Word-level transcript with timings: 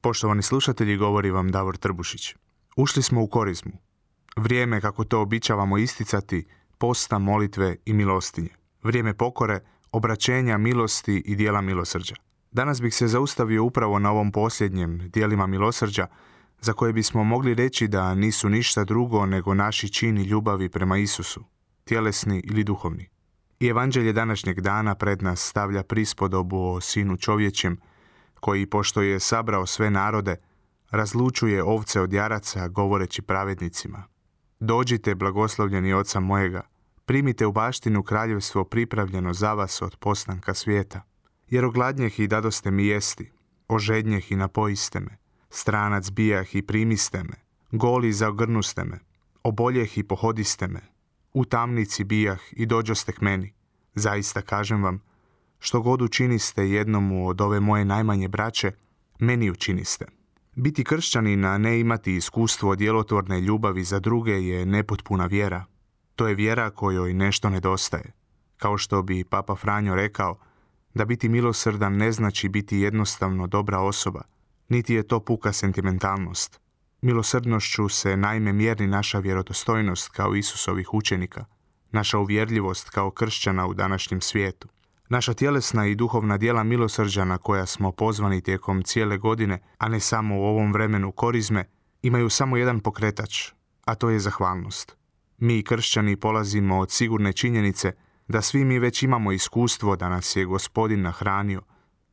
Poštovani 0.00 0.42
slušatelji, 0.42 0.96
govori 0.96 1.30
vam 1.30 1.50
Davor 1.50 1.76
Trbušić. 1.76 2.34
Ušli 2.76 3.02
smo 3.02 3.22
u 3.22 3.26
korizmu. 3.26 3.72
Vrijeme, 4.36 4.80
kako 4.80 5.04
to 5.04 5.20
običavamo 5.20 5.78
isticati, 5.78 6.46
posta, 6.78 7.18
molitve 7.18 7.76
i 7.84 7.92
milostinje. 7.92 8.48
Vrijeme 8.82 9.14
pokore, 9.14 9.60
obraćenja, 9.92 10.58
milosti 10.58 11.22
i 11.26 11.36
dijela 11.36 11.60
milosrđa. 11.60 12.14
Danas 12.50 12.80
bih 12.82 12.94
se 12.94 13.08
zaustavio 13.08 13.64
upravo 13.64 13.98
na 13.98 14.10
ovom 14.10 14.32
posljednjem 14.32 15.10
dijelima 15.12 15.46
milosrđa, 15.46 16.06
za 16.60 16.72
koje 16.72 16.92
bismo 16.92 17.24
mogli 17.24 17.54
reći 17.54 17.88
da 17.88 18.14
nisu 18.14 18.48
ništa 18.48 18.84
drugo 18.84 19.26
nego 19.26 19.54
naši 19.54 19.88
čini 19.88 20.22
ljubavi 20.22 20.68
prema 20.68 20.98
Isusu, 20.98 21.44
tjelesni 21.84 22.42
ili 22.44 22.64
duhovni. 22.64 23.08
I 23.60 23.66
evanđelje 23.66 24.12
današnjeg 24.12 24.60
dana 24.60 24.94
pred 24.94 25.22
nas 25.22 25.40
stavlja 25.40 25.82
prispodobu 25.82 26.56
o 26.56 26.80
sinu 26.80 27.16
čovječijem, 27.16 27.78
koji, 28.40 28.66
pošto 28.66 29.02
je 29.02 29.20
sabrao 29.20 29.66
sve 29.66 29.90
narode, 29.90 30.36
razlučuje 30.90 31.62
ovce 31.62 32.00
od 32.00 32.12
jaraca, 32.12 32.68
govoreći 32.68 33.22
pravednicima. 33.22 34.04
Dođite, 34.60 35.14
blagoslovljeni 35.14 35.92
oca 35.92 36.20
mojega, 36.20 36.62
primite 37.04 37.46
u 37.46 37.52
baštinu 37.52 38.02
kraljevstvo 38.02 38.64
pripravljeno 38.64 39.32
za 39.32 39.54
vas 39.54 39.82
od 39.82 39.96
postanka 39.96 40.54
svijeta. 40.54 41.02
Jer 41.48 41.64
ogladnjeh 41.64 42.20
i 42.20 42.26
dadoste 42.26 42.70
mi 42.70 42.86
jesti, 42.86 43.30
ožednjeh 43.68 44.32
i 44.32 44.36
napojiste 44.36 45.00
me, 45.00 45.18
stranac 45.50 46.10
bijah 46.10 46.54
i 46.54 46.62
primiste 46.62 47.22
me, 47.22 47.34
goli 47.72 48.12
zaogrnuste 48.12 48.84
me, 48.84 48.98
oboljeh 49.42 49.98
i 49.98 50.02
pohodiste 50.02 50.68
me, 50.68 50.80
u 51.32 51.44
tamnici 51.44 52.04
bijah 52.04 52.40
i 52.52 52.66
dođoste 52.66 53.12
k 53.12 53.20
meni. 53.20 53.52
Zaista 53.94 54.42
kažem 54.42 54.82
vam, 54.82 55.02
što 55.60 55.80
god 55.80 56.02
učiniste 56.02 56.70
jednomu 56.70 57.28
od 57.28 57.40
ove 57.40 57.60
moje 57.60 57.84
najmanje 57.84 58.28
braće, 58.28 58.72
meni 59.18 59.50
učiniste. 59.50 60.04
Biti 60.54 60.84
kršćanin, 60.84 61.44
a 61.44 61.58
ne 61.58 61.80
imati 61.80 62.16
iskustvo 62.16 62.76
djelotvorne 62.76 63.40
ljubavi 63.40 63.84
za 63.84 63.98
druge 63.98 64.32
je 64.32 64.66
nepotpuna 64.66 65.26
vjera. 65.26 65.64
To 66.16 66.28
je 66.28 66.34
vjera 66.34 66.70
kojoj 66.70 67.14
nešto 67.14 67.50
nedostaje. 67.50 68.12
Kao 68.56 68.78
što 68.78 69.02
bi 69.02 69.24
Papa 69.24 69.54
Franjo 69.54 69.94
rekao, 69.94 70.38
da 70.94 71.04
biti 71.04 71.28
milosrdan 71.28 71.96
ne 71.96 72.12
znači 72.12 72.48
biti 72.48 72.78
jednostavno 72.78 73.46
dobra 73.46 73.80
osoba, 73.80 74.22
niti 74.68 74.94
je 74.94 75.02
to 75.02 75.20
puka 75.20 75.52
sentimentalnost. 75.52 76.60
Milosrdnošću 77.02 77.88
se 77.88 78.16
naime 78.16 78.52
mjerni 78.52 78.86
naša 78.86 79.18
vjerodostojnost 79.18 80.08
kao 80.08 80.34
Isusovih 80.34 80.94
učenika, 80.94 81.44
naša 81.92 82.18
uvjerljivost 82.18 82.90
kao 82.90 83.10
kršćana 83.10 83.66
u 83.66 83.74
današnjem 83.74 84.20
svijetu. 84.20 84.68
Naša 85.10 85.34
tjelesna 85.34 85.86
i 85.86 85.94
duhovna 85.94 86.36
dijela 86.38 86.64
milosrđa 86.64 87.24
na 87.24 87.38
koja 87.38 87.66
smo 87.66 87.92
pozvani 87.92 88.40
tijekom 88.40 88.82
cijele 88.82 89.18
godine, 89.18 89.62
a 89.78 89.88
ne 89.88 90.00
samo 90.00 90.38
u 90.38 90.42
ovom 90.42 90.72
vremenu 90.72 91.12
korizme, 91.12 91.64
imaju 92.02 92.30
samo 92.30 92.56
jedan 92.56 92.80
pokretač, 92.80 93.52
a 93.84 93.94
to 93.94 94.10
je 94.10 94.20
zahvalnost. 94.20 94.96
Mi 95.38 95.62
kršćani 95.62 96.16
polazimo 96.16 96.78
od 96.78 96.90
sigurne 96.90 97.32
činjenice 97.32 97.92
da 98.28 98.42
svi 98.42 98.64
mi 98.64 98.78
već 98.78 99.02
imamo 99.02 99.32
iskustvo 99.32 99.96
da 99.96 100.08
nas 100.08 100.36
je 100.36 100.44
gospodin 100.44 101.02
nahranio, 101.02 101.62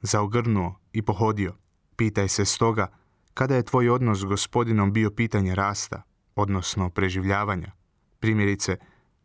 zaogrnuo 0.02 0.80
i 0.94 1.02
pohodio. 1.02 1.56
Pitaj 1.96 2.28
se 2.28 2.46
stoga 2.46 2.88
kada 3.34 3.56
je 3.56 3.64
tvoj 3.64 3.90
odnos 3.90 4.20
s 4.20 4.24
gospodinom 4.24 4.94
bio 4.94 5.12
pitanje 5.12 5.56
rasta, 5.56 6.02
odnosno 6.36 6.90
preživljavanja. 6.90 7.72
Primjerice, 8.20 8.78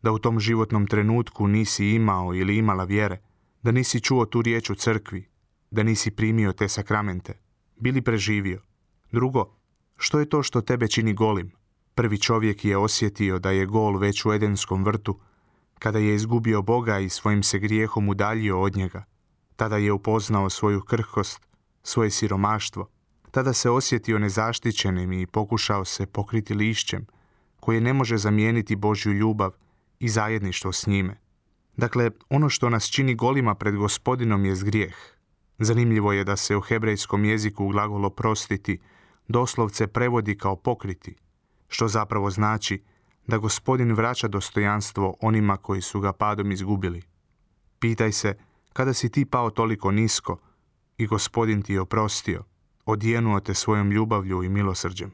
da 0.02 0.12
u 0.12 0.18
tom 0.18 0.40
životnom 0.40 0.86
trenutku 0.86 1.48
nisi 1.48 1.86
imao 1.86 2.34
ili 2.34 2.56
imala 2.56 2.84
vjere, 2.84 3.31
da 3.62 3.72
nisi 3.72 4.00
čuo 4.00 4.26
tu 4.26 4.42
riječ 4.42 4.70
u 4.70 4.74
crkvi, 4.74 5.28
da 5.70 5.82
nisi 5.82 6.10
primio 6.10 6.52
te 6.52 6.68
sakramente, 6.68 7.38
bili 7.76 8.02
preživio. 8.02 8.62
Drugo, 9.12 9.56
što 9.96 10.18
je 10.18 10.28
to 10.28 10.42
što 10.42 10.60
tebe 10.60 10.88
čini 10.88 11.14
golim? 11.14 11.52
Prvi 11.94 12.18
čovjek 12.18 12.64
je 12.64 12.76
osjetio 12.76 13.38
da 13.38 13.50
je 13.50 13.66
gol 13.66 13.98
već 13.98 14.24
u 14.24 14.32
Edenskom 14.32 14.84
vrtu, 14.84 15.20
kada 15.78 15.98
je 15.98 16.14
izgubio 16.14 16.62
Boga 16.62 16.98
i 16.98 17.08
svojim 17.08 17.42
se 17.42 17.58
grijehom 17.58 18.08
udaljio 18.08 18.60
od 18.60 18.76
njega. 18.76 19.04
Tada 19.56 19.76
je 19.76 19.92
upoznao 19.92 20.50
svoju 20.50 20.80
krhkost, 20.80 21.46
svoje 21.82 22.10
siromaštvo. 22.10 22.88
Tada 23.30 23.52
se 23.52 23.70
osjetio 23.70 24.18
nezaštićenim 24.18 25.12
i 25.12 25.26
pokušao 25.26 25.84
se 25.84 26.06
pokriti 26.06 26.54
lišćem, 26.54 27.06
koje 27.60 27.80
ne 27.80 27.92
može 27.92 28.16
zamijeniti 28.16 28.76
Božju 28.76 29.12
ljubav 29.12 29.52
i 30.00 30.08
zajedništvo 30.08 30.72
s 30.72 30.86
njime. 30.86 31.21
Dakle, 31.76 32.10
ono 32.28 32.48
što 32.48 32.70
nas 32.70 32.90
čini 32.90 33.14
golima 33.14 33.54
pred 33.54 33.76
gospodinom 33.76 34.44
je 34.44 34.56
grijeh. 34.62 34.96
Zanimljivo 35.58 36.12
je 36.12 36.24
da 36.24 36.36
se 36.36 36.56
u 36.56 36.60
hebrejskom 36.60 37.24
jeziku 37.24 37.68
glagol 37.68 38.06
oprostiti 38.06 38.78
doslovce 39.28 39.86
prevodi 39.86 40.38
kao 40.38 40.56
pokriti, 40.56 41.16
što 41.68 41.88
zapravo 41.88 42.30
znači 42.30 42.82
da 43.26 43.38
gospodin 43.38 43.92
vraća 43.92 44.28
dostojanstvo 44.28 45.16
onima 45.20 45.56
koji 45.56 45.80
su 45.80 46.00
ga 46.00 46.12
padom 46.12 46.52
izgubili. 46.52 47.02
Pitaj 47.78 48.12
se, 48.12 48.34
kada 48.72 48.92
si 48.92 49.08
ti 49.08 49.24
pao 49.24 49.50
toliko 49.50 49.90
nisko 49.90 50.38
i 50.96 51.06
gospodin 51.06 51.62
ti 51.62 51.72
je 51.72 51.80
oprostio, 51.80 52.44
odijenuo 52.84 53.40
te 53.40 53.54
svojom 53.54 53.90
ljubavlju 53.90 54.42
i 54.42 54.48
milosrđem. 54.48 55.12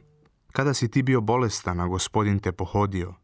Kada 0.52 0.75
si 0.75 0.90
ti 0.90 1.02
bio 1.02 1.20
bolestan, 1.20 1.80
a 1.80 1.86
gospodin 1.86 2.38
te 2.38 2.52
pohodio, 2.52 3.14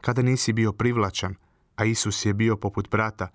kada 0.00 0.22
nisi 0.22 0.52
bio 0.52 0.72
privlačan, 0.72 1.34
a 1.76 1.84
Isus 1.84 2.24
je 2.26 2.34
bio 2.34 2.56
poput 2.56 2.90
brata, 2.90 3.28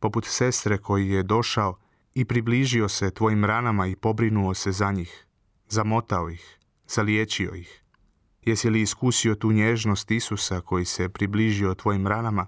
poput 0.00 0.24
sestre 0.26 0.78
koji 0.78 1.08
je 1.08 1.22
došao 1.22 1.76
i 2.14 2.24
približio 2.24 2.88
se 2.88 3.10
tvojim 3.10 3.44
ranama 3.44 3.86
i 3.86 3.96
pobrinuo 3.96 4.54
se 4.54 4.72
za 4.72 4.92
njih, 4.92 5.26
zamotao 5.68 6.30
ih, 6.30 6.58
zaliječio 6.88 7.54
ih. 7.54 7.82
Jesi 8.44 8.70
li 8.70 8.80
iskusio 8.80 9.34
tu 9.34 9.52
nježnost 9.52 10.10
Isusa 10.10 10.60
koji 10.60 10.84
se 10.84 11.08
približio 11.08 11.74
tvojim 11.74 12.06
ranama 12.06 12.46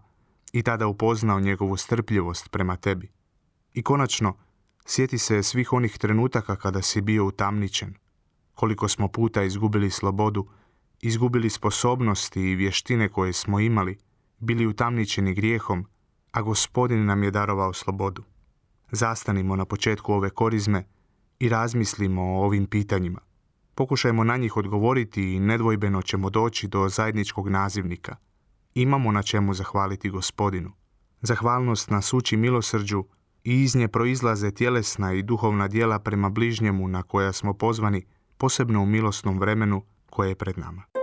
i 0.53 0.63
tada 0.63 0.87
upoznao 0.87 1.41
njegovu 1.41 1.77
strpljivost 1.77 2.51
prema 2.51 2.77
tebi? 2.77 3.13
I 3.75 3.83
konačno, 3.83 4.37
sjeti 4.87 5.19
se 5.19 5.43
svih 5.43 5.73
onih 5.73 5.99
trenutaka 5.99 6.57
kada 6.57 6.83
si 6.83 7.01
bio 7.01 7.27
utamničen, 7.27 7.95
koliko 8.55 8.89
smo 8.89 9.09
puta 9.09 9.43
izgubili 9.43 9.91
slobodu, 9.91 10.47
izgubili 11.01 11.51
sposobnosti 11.51 12.41
i 12.41 12.55
vještine 12.55 13.09
koje 13.09 13.33
smo 13.33 13.61
imali, 13.61 13.99
bili 14.39 14.67
utamničeni 14.67 15.35
grijehom, 15.35 15.87
a 16.33 16.43
gospodin 16.43 17.05
nam 17.05 17.23
je 17.23 17.31
darovao 17.31 17.73
slobodu. 17.73 18.23
Zastanimo 18.93 19.57
na 19.57 19.65
početku 19.65 20.13
ove 20.13 20.31
korizme 20.31 20.85
i 21.39 21.49
razmislimo 21.49 22.23
o 22.23 22.45
ovim 22.45 22.67
pitanjima. 22.67 23.21
Pokušajmo 23.75 24.25
na 24.25 24.37
njih 24.37 24.57
odgovoriti 24.57 25.35
i 25.35 25.41
nedvojbeno 25.41 26.03
ćemo 26.03 26.31
doći 26.31 26.69
do 26.69 26.89
zajedničkog 26.89 27.49
nazivnika. 27.49 28.17
Imamo 28.75 29.13
na 29.13 29.23
čemu 29.23 29.55
zahvaliti 29.55 30.11
gospodinu. 30.11 30.73
Zahvalnost 31.23 31.91
nas 31.91 32.13
uči 32.13 32.37
milosrđu 32.37 33.05
i 33.45 33.63
iz 33.63 33.75
nje 33.77 33.89
proizlaze 33.89 34.51
tjelesna 34.51 35.13
i 35.13 35.23
duhovna 35.23 35.69
dijela 35.69 35.99
prema 35.99 36.29
bližnjemu 36.29 36.89
na 36.89 37.03
koja 37.03 37.33
smo 37.33 37.55
pozvani, 37.55 38.07
posebno 38.39 38.83
u 38.83 38.87
milosnom 38.87 39.39
vremenu 39.39 39.83
koje 40.11 40.29
je 40.29 40.35
pred 40.35 40.59
nama. 40.59 40.94